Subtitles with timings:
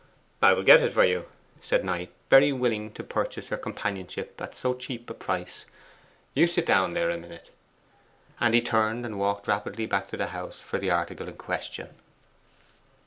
[0.41, 1.27] 'I will get it for you,'
[1.61, 5.65] said Knight, very willing to purchase her companionship at so cheap a price.
[6.33, 7.51] 'You sit down there a minute.'
[8.39, 11.89] And he turned and walked rapidly back to the house for the article in question.